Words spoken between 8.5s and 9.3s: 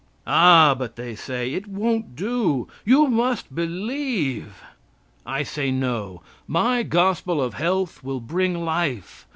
life.